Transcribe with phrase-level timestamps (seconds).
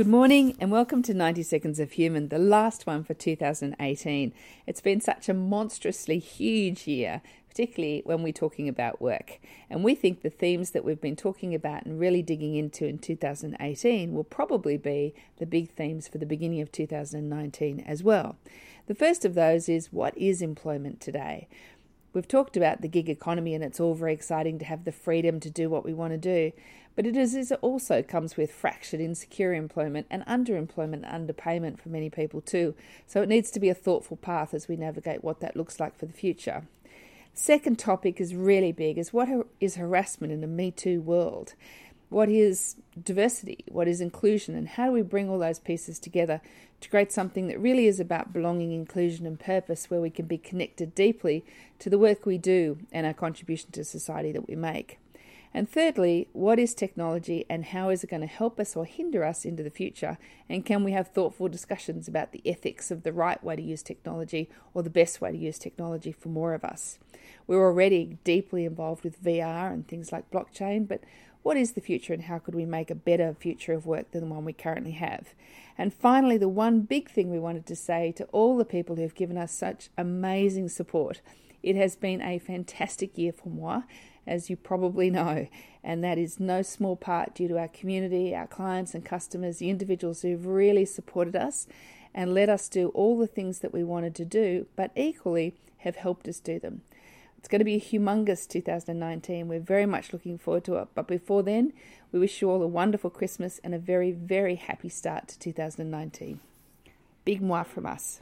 [0.00, 4.32] Good morning and welcome to 90 Seconds of Human, the last one for 2018.
[4.66, 9.40] It's been such a monstrously huge year, particularly when we're talking about work.
[9.68, 12.98] And we think the themes that we've been talking about and really digging into in
[12.98, 18.36] 2018 will probably be the big themes for the beginning of 2019 as well.
[18.86, 21.46] The first of those is what is employment today?
[22.12, 25.38] We've talked about the gig economy, and it's all very exciting to have the freedom
[25.40, 26.52] to do what we want to do.
[26.96, 31.88] But it is it also comes with fractured, insecure employment and underemployment and underpayment for
[31.88, 32.74] many people too.
[33.06, 35.96] So it needs to be a thoughtful path as we navigate what that looks like
[35.96, 36.66] for the future.
[37.32, 39.28] Second topic is really big: is what
[39.60, 41.54] is harassment in a Me Too world?
[42.10, 43.64] What is diversity?
[43.68, 44.56] What is inclusion?
[44.56, 46.40] And how do we bring all those pieces together
[46.80, 50.36] to create something that really is about belonging, inclusion, and purpose, where we can be
[50.36, 51.44] connected deeply
[51.78, 54.98] to the work we do and our contribution to society that we make?
[55.52, 59.24] And thirdly, what is technology and how is it going to help us or hinder
[59.24, 60.16] us into the future?
[60.48, 63.82] And can we have thoughtful discussions about the ethics of the right way to use
[63.82, 66.98] technology or the best way to use technology for more of us?
[67.48, 71.02] We're already deeply involved with VR and things like blockchain, but
[71.42, 74.20] what is the future and how could we make a better future of work than
[74.20, 75.34] the one we currently have?
[75.76, 79.02] And finally, the one big thing we wanted to say to all the people who
[79.02, 81.22] have given us such amazing support.
[81.62, 83.84] It has been a fantastic year for mwah,
[84.26, 85.48] as you probably know,
[85.82, 89.70] and that is no small part due to our community, our clients and customers, the
[89.70, 91.66] individuals who've really supported us
[92.14, 95.96] and let us do all the things that we wanted to do, but equally have
[95.96, 96.82] helped us do them.
[97.38, 99.48] It's going to be a humongous 2019.
[99.48, 100.88] We're very much looking forward to it.
[100.94, 101.72] But before then,
[102.12, 106.40] we wish you all a wonderful Christmas and a very, very happy start to 2019.
[107.24, 108.20] Big mwah from us.